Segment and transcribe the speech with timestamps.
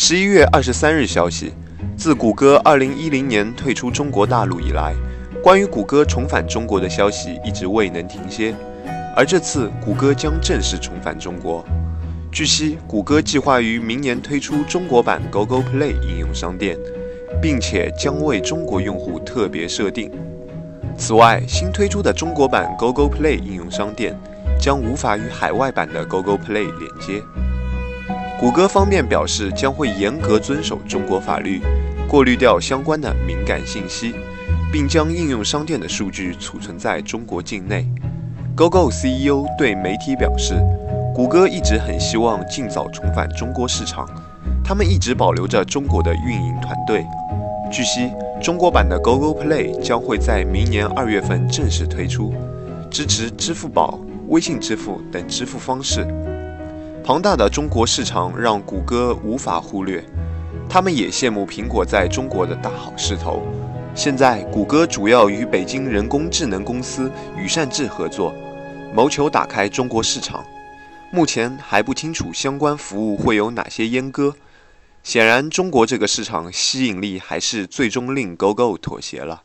[0.00, 1.52] 十一月二十三日消息，
[1.96, 4.94] 自谷歌二零一零年退出中国大陆以来，
[5.42, 8.54] 关于谷歌重返中国的消息一直未能停歇。
[9.16, 11.64] 而这次，谷歌将正式重返中国。
[12.30, 16.78] 据悉，谷歌计划于明年推出中国版 Google Play 应用商店，
[17.42, 20.12] 并且将为中国用户特别设定。
[20.96, 24.16] 此外，新推出的中国版 Google Play 应用商店
[24.60, 27.20] 将无法与海外版的 Google Play 连接。
[28.40, 31.60] 谷歌方面表示，将会严格遵守中国法律，
[32.08, 34.14] 过滤掉相关的敏感信息，
[34.72, 37.84] 并将应用商店的数据储存在中国境内。
[38.56, 40.54] GoGo CEO 对媒体表示，
[41.12, 44.08] 谷歌一直很希望尽早重返中国市场，
[44.64, 47.04] 他们一直保留着中国的运营团队。
[47.72, 52.32] 据悉，中国版的 Google Play 将会在明年二月份正式推出，
[52.88, 56.06] 支持支付宝、微信支付等支付方式。
[57.08, 60.04] 庞大的中国市场让谷歌无法忽略，
[60.68, 63.46] 他们也羡慕苹果在中国的大好势头。
[63.94, 68.34] 现在，谷歌主要与北京人工智能公司羽善智合作，
[68.94, 70.44] 谋求打开中国市场。
[71.10, 74.34] 目前还不清楚相关服务会有哪些阉割。
[75.02, 79.44] 显然，中国这个市场吸引力还是最终令 GoGo 妥协了。